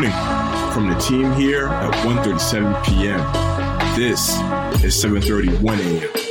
[0.00, 3.18] morning from the team here at 1.37 p.m.
[3.96, 4.34] This
[4.84, 6.27] is 7.31 a.m.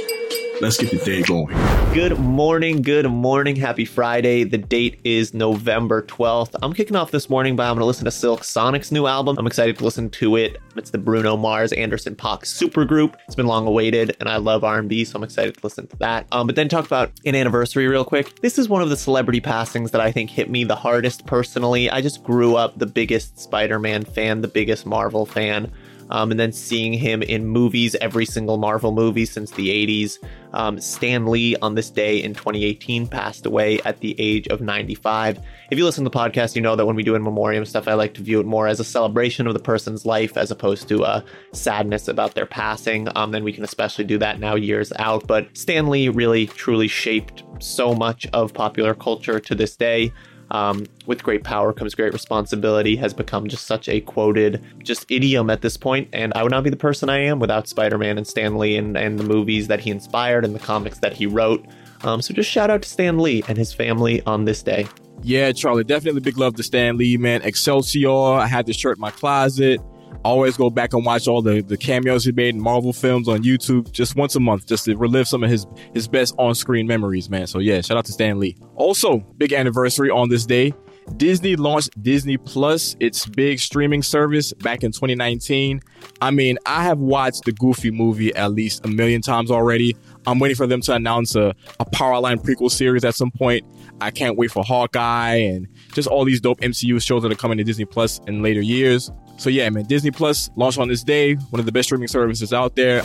[0.59, 1.55] Let's get the day going.
[1.93, 3.55] Good morning, good morning.
[3.55, 4.43] Happy Friday.
[4.43, 6.55] The date is November 12th.
[6.63, 9.37] I'm kicking off this morning by I'm going to listen to Silk Sonic's new album.
[9.37, 10.59] I'm excited to listen to it.
[10.75, 13.15] It's the Bruno Mars Anderson .Paak supergroup.
[13.27, 16.25] It's been long awaited and I love R&B, so I'm excited to listen to that.
[16.31, 18.41] Um, but then talk about an anniversary real quick.
[18.41, 21.87] This is one of the celebrity passings that I think hit me the hardest personally.
[21.91, 25.71] I just grew up the biggest Spider-Man fan, the biggest Marvel fan
[26.09, 30.19] um, and then seeing him in movies, every single Marvel movie since the 80s.
[30.53, 35.39] Um, Stan Lee on this day in 2018 passed away at the age of 95.
[35.69, 37.87] If you listen to the podcast, you know that when we do in memoriam stuff,
[37.87, 40.87] I like to view it more as a celebration of the person's life as opposed
[40.89, 43.07] to a sadness about their passing.
[43.15, 45.27] Um, and we can especially do that now years out.
[45.27, 50.13] But Stan Lee really, truly shaped so much of popular culture to this day
[50.51, 55.49] um, with great power comes great responsibility has become just such a quoted just idiom
[55.49, 58.27] at this point and i would not be the person i am without spider-man and
[58.27, 61.65] stan lee and, and the movies that he inspired and the comics that he wrote.
[62.03, 64.87] Um, so just shout out to stan lee and his family on this day.
[65.23, 67.41] Yeah charlie definitely big love to stan lee man.
[67.41, 69.81] Excelsior i had this shirt in my closet
[70.23, 73.43] always go back and watch all the, the cameos he made in Marvel films on
[73.43, 76.87] YouTube just once a month, just to relive some of his, his best on screen
[76.87, 77.47] memories, man.
[77.47, 78.57] So, yeah, shout out to Stan Lee.
[78.75, 80.73] Also, big anniversary on this day.
[81.15, 85.81] Disney launched Disney Plus, its big streaming service, back in 2019.
[86.21, 89.95] I mean, I have watched the Goofy movie at least a million times already.
[90.25, 93.65] I'm waiting for them to announce a, a Powerline prequel series at some point.
[94.01, 97.57] I can't wait for Hawkeye and just all these dope MCU shows that are coming
[97.57, 99.09] to Disney Plus in later years.
[99.37, 102.53] So yeah, man, Disney Plus launched on this day, one of the best streaming services
[102.53, 103.01] out there.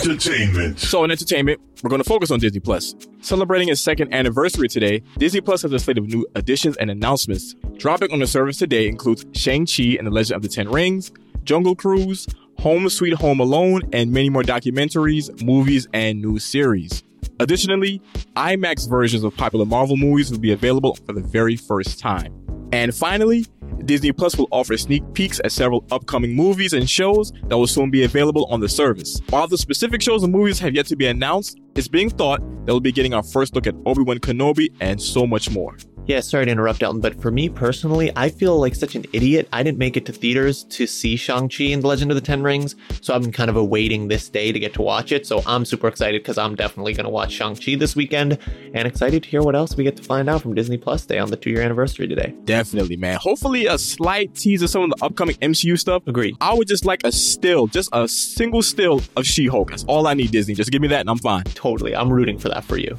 [0.00, 0.78] Entertainment.
[0.78, 2.94] So in entertainment, we're going to focus on Disney Plus.
[3.20, 7.54] Celebrating its second anniversary today, Disney Plus has a slate of new additions and announcements.
[7.76, 11.12] Dropping on the service today includes Shang-Chi and the Legend of the Ten Rings,
[11.44, 12.26] Jungle Cruise,
[12.58, 17.02] Home Sweet Home Alone, and many more documentaries, movies, and new series.
[17.38, 18.02] Additionally,
[18.36, 22.34] IMAX versions of popular Marvel movies will be available for the very first time.
[22.72, 23.46] And finally,
[23.86, 27.90] Disney Plus will offer sneak peeks at several upcoming movies and shows that will soon
[27.90, 29.20] be available on the service.
[29.30, 32.72] While the specific shows and movies have yet to be announced, it's being thought that
[32.72, 35.76] we'll be getting our first look at Obi-Wan Kenobi and so much more.
[36.10, 39.48] Yeah, sorry to interrupt, Elton, but for me personally, I feel like such an idiot.
[39.52, 42.42] I didn't make it to theaters to see Shang-Chi and The Legend of the Ten
[42.42, 45.24] Rings, so I've been kind of awaiting this day to get to watch it.
[45.24, 48.40] So I'm super excited because I'm definitely going to watch Shang-Chi this weekend
[48.74, 51.20] and excited to hear what else we get to find out from Disney Plus Day
[51.20, 52.34] on the two year anniversary today.
[52.44, 53.16] Definitely, man.
[53.22, 56.02] Hopefully, a slight tease of some of the upcoming MCU stuff.
[56.08, 56.36] Agreed.
[56.40, 59.70] I would just like a still, just a single still of She Hulk.
[59.70, 60.54] That's all I need, Disney.
[60.54, 61.44] Just give me that and I'm fine.
[61.44, 61.94] Totally.
[61.94, 62.98] I'm rooting for that for you.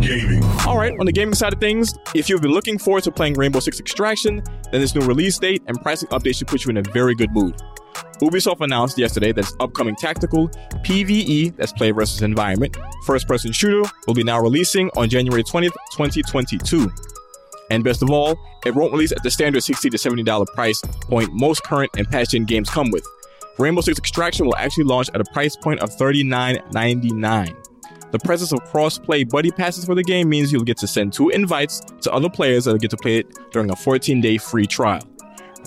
[0.00, 0.42] Gaming.
[0.66, 3.34] All right, on the gaming side of things, if you've been looking forward to playing
[3.34, 6.78] Rainbow Six Extraction, then this new release date and pricing update should put you in
[6.78, 7.54] a very good mood.
[8.20, 10.48] Ubisoft announced yesterday that its upcoming tactical
[10.84, 15.72] PvE, that's play versus environment, first person shooter, will be now releasing on January 20th,
[15.92, 16.90] 2022.
[17.70, 21.30] And best of all, it won't release at the standard 60 to $70 price point
[21.32, 23.04] most current and past gen games come with.
[23.58, 27.59] Rainbow Six Extraction will actually launch at a price point of $39.99.
[28.12, 31.28] The presence of cross-play buddy passes for the game means you'll get to send two
[31.30, 35.02] invites to other players that'll get to play it during a 14-day free trial.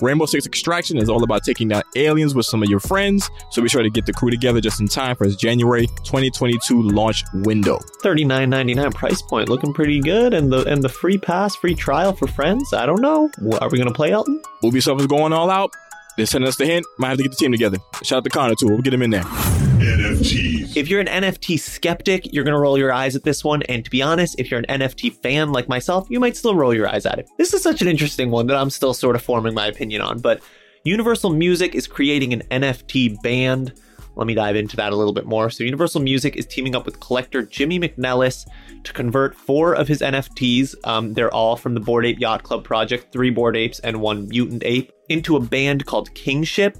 [0.00, 3.62] Rainbow Six Extraction is all about taking down aliens with some of your friends, so
[3.62, 7.22] be sure to get the crew together just in time for its January 2022 launch
[7.34, 7.78] window.
[8.02, 12.26] $39.99 price point looking pretty good and the and the free pass, free trial for
[12.26, 12.72] friends.
[12.74, 13.30] I don't know.
[13.60, 14.42] Are we going to play Elton?
[14.62, 15.70] Ubisoft is going all out.
[16.16, 16.86] They're sending us the hint.
[16.98, 17.78] Might have to get the team together.
[18.02, 18.68] Shout out to Connor too.
[18.68, 19.22] We'll get him in there.
[19.22, 20.53] NFTs.
[20.76, 23.62] If you're an NFT skeptic, you're going to roll your eyes at this one.
[23.62, 26.74] And to be honest, if you're an NFT fan like myself, you might still roll
[26.74, 27.30] your eyes at it.
[27.38, 30.18] This is such an interesting one that I'm still sort of forming my opinion on.
[30.18, 30.42] But
[30.82, 33.80] Universal Music is creating an NFT band.
[34.16, 35.48] Let me dive into that a little bit more.
[35.48, 38.46] So, Universal Music is teaming up with collector Jimmy McNelis
[38.82, 40.74] to convert four of his NFTs.
[40.84, 44.28] Um, they're all from the Bored Ape Yacht Club project three Bored Apes and one
[44.28, 46.78] Mutant Ape into a band called Kingship.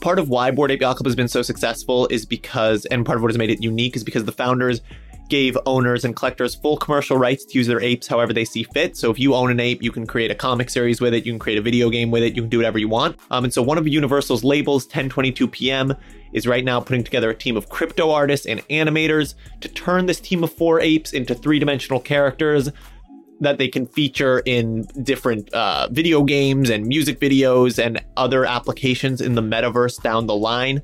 [0.00, 3.16] Part of why Bored Ape Yacht Club has been so successful is because, and part
[3.16, 4.80] of what has made it unique is because the founders
[5.28, 8.96] gave owners and collectors full commercial rights to use their apes however they see fit.
[8.96, 11.32] So if you own an ape, you can create a comic series with it, you
[11.32, 13.16] can create a video game with it, you can do whatever you want.
[13.30, 15.94] Um, and so one of Universal's labels, 1022 PM,
[16.32, 20.20] is right now putting together a team of crypto artists and animators to turn this
[20.20, 22.70] team of four apes into three dimensional characters
[23.40, 29.20] that they can feature in different uh, video games and music videos and other applications
[29.20, 30.82] in the metaverse down the line.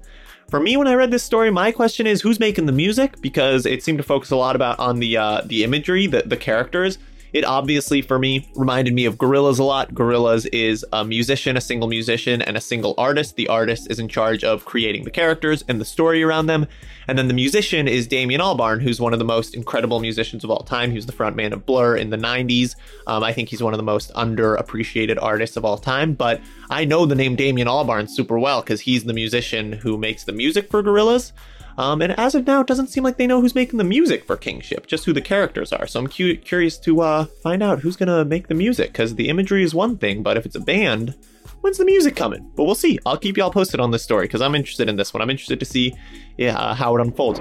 [0.51, 3.67] For me, when I read this story, my question is who's making the music because
[3.67, 6.99] it seemed to focus a lot about on the uh, the imagery, the the characters.
[7.35, 9.93] It obviously, for me, reminded me of Gorillaz a lot.
[9.93, 13.35] Gorillaz is a musician, a single musician, and a single artist.
[13.35, 16.69] The artist is in charge of creating the characters and the story around them.
[17.09, 20.51] And then the musician is Damien Albarn, who's one of the most incredible musicians of
[20.51, 20.93] all time.
[20.93, 22.77] He was the frontman of Blur in the 90s.
[23.09, 26.15] Um, I think he's one of the most underappreciated artists of all time.
[26.15, 26.41] But
[26.71, 30.33] I know the name Damien Albarn super well because he's the musician who makes the
[30.33, 31.33] music for Gorillaz.
[31.77, 34.25] Um, and as of now, it doesn't seem like they know who's making the music
[34.25, 35.87] for Kingship, just who the characters are.
[35.87, 39.15] So I'm cu- curious to uh, find out who's going to make the music, because
[39.15, 41.15] the imagery is one thing, but if it's a band,
[41.61, 42.51] when's the music coming?
[42.55, 42.99] But we'll see.
[43.05, 45.21] I'll keep y'all posted on this story, because I'm interested in this one.
[45.23, 45.95] I'm interested to see
[46.39, 47.41] yeah, uh, how it unfolds.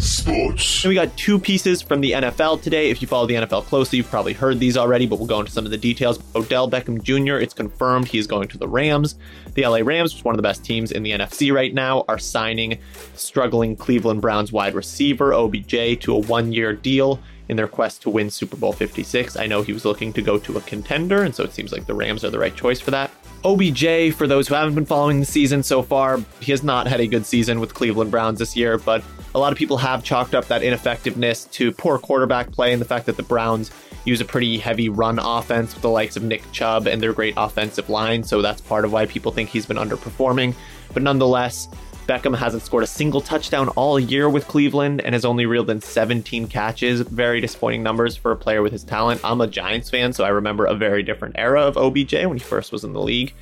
[0.00, 0.84] Sports.
[0.84, 2.90] And we got two pieces from the NFL today.
[2.90, 5.52] If you follow the NFL closely, you've probably heard these already, but we'll go into
[5.52, 6.18] some of the details.
[6.34, 9.16] Odell Beckham Jr., it's confirmed he is going to the Rams.
[9.54, 12.04] The LA Rams, which is one of the best teams in the NFC right now,
[12.08, 12.78] are signing
[13.14, 17.20] struggling Cleveland Browns wide receiver OBJ to a one year deal
[17.50, 19.36] in their quest to win Super Bowl 56.
[19.36, 21.86] I know he was looking to go to a contender, and so it seems like
[21.86, 23.10] the Rams are the right choice for that.
[23.44, 27.00] OBJ, for those who haven't been following the season so far, he has not had
[27.00, 29.02] a good season with Cleveland Browns this year, but
[29.34, 32.86] a lot of people have chalked up that ineffectiveness to poor quarterback play and the
[32.86, 33.70] fact that the Browns
[34.04, 37.34] use a pretty heavy run offense with the likes of Nick Chubb and their great
[37.36, 38.24] offensive line.
[38.24, 40.54] So that's part of why people think he's been underperforming.
[40.92, 41.68] But nonetheless,
[42.08, 45.80] Beckham hasn't scored a single touchdown all year with Cleveland and has only reeled in
[45.80, 47.02] 17 catches.
[47.02, 49.20] Very disappointing numbers for a player with his talent.
[49.22, 52.42] I'm a Giants fan, so I remember a very different era of OBJ when he
[52.42, 53.32] first was in the league.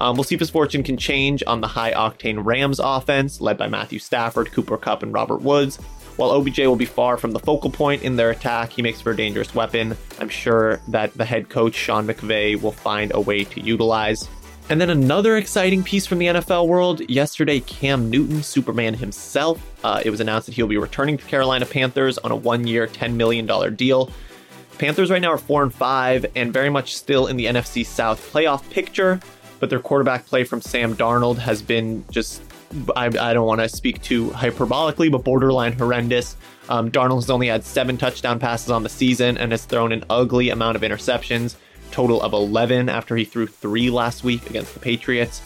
[0.00, 3.58] Um, we'll see if his fortune can change on the high octane Rams offense, led
[3.58, 5.76] by Matthew Stafford, Cooper Kupp, and Robert Woods.
[6.16, 9.12] While OBJ will be far from the focal point in their attack, he makes for
[9.12, 9.96] a dangerous weapon.
[10.18, 14.28] I'm sure that the head coach, Sean McVay, will find a way to utilize.
[14.70, 17.00] And then another exciting piece from the NFL world.
[17.10, 21.66] Yesterday, Cam Newton, Superman himself, uh, it was announced that he'll be returning to Carolina
[21.66, 24.10] Panthers on a one year, $10 million deal.
[24.78, 28.32] Panthers right now are 4 and 5 and very much still in the NFC South
[28.32, 29.20] playoff picture
[29.60, 32.42] but their quarterback play from Sam Darnold has been just
[32.94, 36.36] I, I don't want to speak too hyperbolically, but borderline horrendous.
[36.68, 40.04] Um, Darnold has only had seven touchdown passes on the season and has thrown an
[40.08, 41.56] ugly amount of interceptions,
[41.90, 45.42] total of 11 after he threw three last week against the Patriots.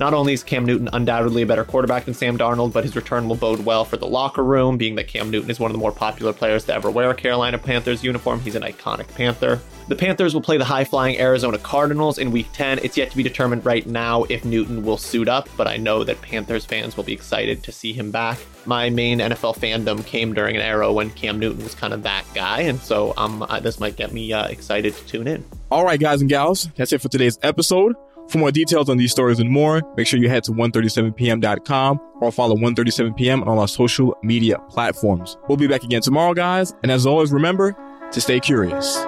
[0.00, 3.28] Not only is Cam Newton undoubtedly a better quarterback than Sam Darnold, but his return
[3.28, 5.80] will bode well for the locker room, being that Cam Newton is one of the
[5.80, 8.40] more popular players to ever wear a Carolina Panthers uniform.
[8.40, 9.60] He's an iconic Panther.
[9.88, 12.80] The Panthers will play the high flying Arizona Cardinals in week 10.
[12.82, 16.04] It's yet to be determined right now if Newton will suit up, but I know
[16.04, 18.38] that Panthers fans will be excited to see him back.
[18.66, 22.24] My main NFL fandom came during an era when Cam Newton was kind of that
[22.34, 25.42] guy, and so um, this might get me uh, excited to tune in.
[25.70, 27.94] All right, guys and gals, that's it for today's episode.
[28.28, 32.30] For more details on these stories and more, make sure you head to 137pm.com or
[32.30, 35.38] follow 137pm on all our social media platforms.
[35.48, 36.74] We'll be back again tomorrow, guys.
[36.82, 37.74] And as always, remember
[38.12, 38.98] to stay curious.